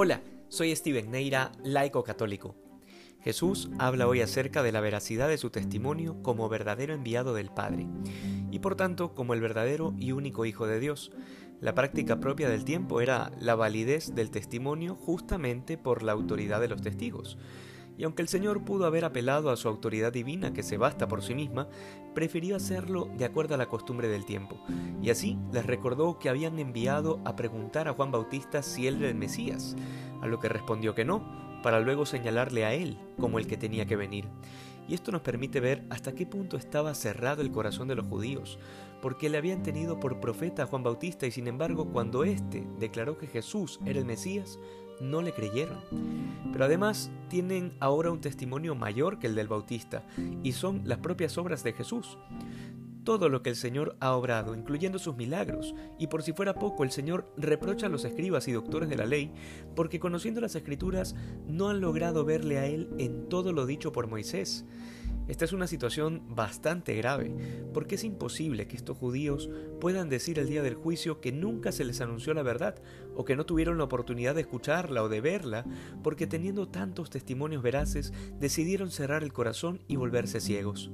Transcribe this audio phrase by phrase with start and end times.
[0.00, 2.54] Hola, soy Steven Neira, laico católico.
[3.20, 7.88] Jesús habla hoy acerca de la veracidad de su testimonio como verdadero enviado del Padre,
[8.52, 11.10] y por tanto como el verdadero y único Hijo de Dios.
[11.60, 16.68] La práctica propia del tiempo era la validez del testimonio justamente por la autoridad de
[16.68, 17.36] los testigos.
[17.98, 21.20] Y aunque el Señor pudo haber apelado a su autoridad divina, que se basta por
[21.20, 21.68] sí misma,
[22.14, 24.56] prefirió hacerlo de acuerdo a la costumbre del tiempo.
[25.02, 29.08] Y así les recordó que habían enviado a preguntar a Juan Bautista si él era
[29.08, 29.74] el Mesías,
[30.22, 33.86] a lo que respondió que no, para luego señalarle a él como el que tenía
[33.86, 34.28] que venir.
[34.86, 38.60] Y esto nos permite ver hasta qué punto estaba cerrado el corazón de los judíos,
[39.02, 43.18] porque le habían tenido por profeta a Juan Bautista y sin embargo cuando éste declaró
[43.18, 44.58] que Jesús era el Mesías,
[45.00, 45.78] no le creyeron.
[46.52, 50.04] Pero además tienen ahora un testimonio mayor que el del Bautista,
[50.42, 52.18] y son las propias obras de Jesús.
[53.04, 56.84] Todo lo que el Señor ha obrado, incluyendo sus milagros, y por si fuera poco,
[56.84, 59.32] el Señor reprocha a los escribas y doctores de la ley,
[59.74, 61.14] porque conociendo las escrituras
[61.46, 64.66] no han logrado verle a Él en todo lo dicho por Moisés.
[65.28, 67.34] Esta es una situación bastante grave,
[67.74, 71.84] porque es imposible que estos judíos puedan decir el día del juicio que nunca se
[71.84, 72.80] les anunció la verdad,
[73.14, 75.66] o que no tuvieron la oportunidad de escucharla o de verla,
[76.02, 80.90] porque teniendo tantos testimonios veraces decidieron cerrar el corazón y volverse ciegos.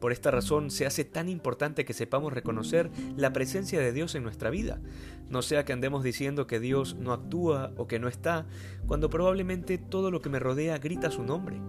[0.00, 4.22] Por esta razón se hace tan importante que sepamos reconocer la presencia de Dios en
[4.22, 4.80] nuestra vida,
[5.28, 8.46] no sea que andemos diciendo que Dios no actúa o que no está,
[8.86, 11.60] cuando probablemente todo lo que me rodea grita su nombre.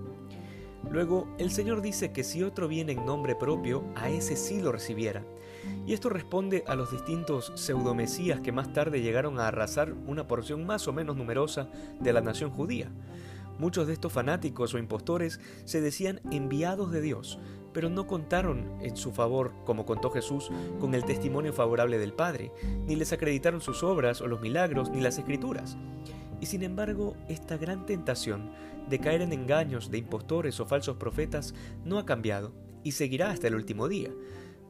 [0.89, 4.71] Luego, el Señor dice que si otro viene en nombre propio, a ese sí lo
[4.71, 5.23] recibiera.
[5.85, 10.65] Y esto responde a los distintos pseudomesías que más tarde llegaron a arrasar una porción
[10.65, 12.89] más o menos numerosa de la nación judía.
[13.59, 17.39] Muchos de estos fanáticos o impostores se decían enviados de Dios,
[17.73, 22.53] pero no contaron en su favor, como contó Jesús, con el testimonio favorable del Padre,
[22.87, 25.77] ni les acreditaron sus obras o los milagros, ni las escrituras.
[26.39, 28.49] Y sin embargo, esta gran tentación
[28.89, 31.53] de caer en engaños de impostores o falsos profetas
[31.83, 32.53] no ha cambiado
[32.83, 34.09] y seguirá hasta el último día.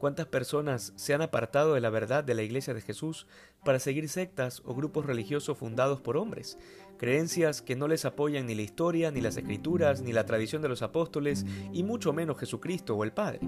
[0.00, 3.26] ¿Cuántas personas se han apartado de la verdad de la Iglesia de Jesús
[3.62, 6.56] para seguir sectas o grupos religiosos fundados por hombres?
[6.96, 10.70] Creencias que no les apoyan ni la historia, ni las escrituras, ni la tradición de
[10.70, 13.40] los apóstoles, y mucho menos Jesucristo o el Padre.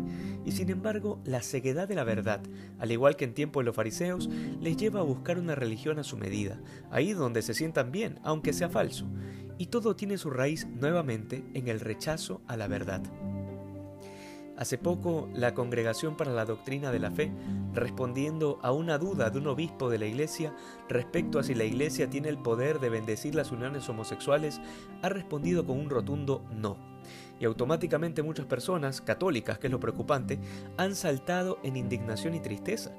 [0.44, 2.42] Y sin embargo, la ceguedad de la verdad,
[2.78, 4.28] al igual que en tiempo de los fariseos,
[4.60, 6.60] les lleva a buscar una religión a su medida,
[6.90, 9.06] ahí donde se sientan bien, aunque sea falso.
[9.56, 13.02] Y todo tiene su raíz nuevamente en el rechazo a la verdad.
[14.62, 17.32] Hace poco, la Congregación para la Doctrina de la Fe,
[17.74, 20.54] respondiendo a una duda de un obispo de la Iglesia
[20.88, 24.60] respecto a si la Iglesia tiene el poder de bendecir las uniones homosexuales,
[25.02, 26.76] ha respondido con un rotundo no.
[27.40, 30.38] Y automáticamente muchas personas, católicas, que es lo preocupante,
[30.76, 32.92] han saltado en indignación y tristeza,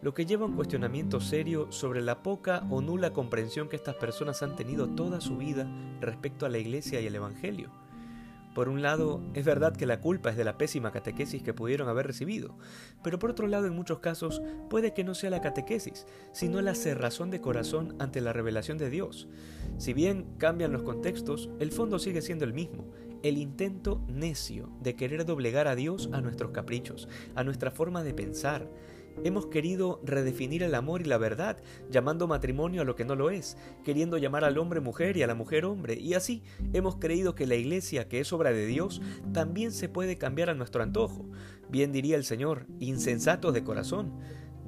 [0.00, 3.96] lo que lleva a un cuestionamiento serio sobre la poca o nula comprensión que estas
[3.96, 5.68] personas han tenido toda su vida
[6.00, 7.87] respecto a la Iglesia y el Evangelio.
[8.54, 11.88] Por un lado, es verdad que la culpa es de la pésima catequesis que pudieron
[11.88, 12.56] haber recibido,
[13.02, 16.74] pero por otro lado, en muchos casos, puede que no sea la catequesis, sino la
[16.74, 19.28] cerrazón de corazón ante la revelación de Dios.
[19.76, 22.90] Si bien cambian los contextos, el fondo sigue siendo el mismo,
[23.22, 28.14] el intento necio de querer doblegar a Dios a nuestros caprichos, a nuestra forma de
[28.14, 28.68] pensar,
[29.24, 31.58] Hemos querido redefinir el amor y la verdad,
[31.90, 35.26] llamando matrimonio a lo que no lo es, queriendo llamar al hombre mujer y a
[35.26, 36.42] la mujer hombre, y así
[36.72, 39.02] hemos creído que la iglesia, que es obra de Dios,
[39.32, 41.28] también se puede cambiar a nuestro antojo.
[41.68, 44.12] Bien diría el Señor, insensatos de corazón.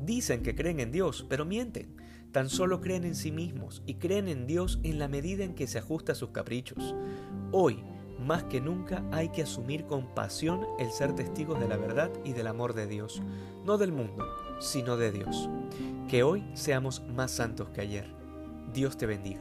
[0.04, 1.96] Dicen que creen en Dios, pero mienten.
[2.32, 5.66] Tan solo creen en sí mismos y creen en Dios en la medida en que
[5.66, 6.94] se ajusta a sus caprichos.
[7.50, 7.82] Hoy,
[8.26, 12.32] más que nunca hay que asumir con pasión el ser testigos de la verdad y
[12.32, 13.22] del amor de Dios,
[13.64, 14.26] no del mundo,
[14.60, 15.48] sino de Dios.
[16.08, 18.06] Que hoy seamos más santos que ayer.
[18.72, 19.41] Dios te bendiga.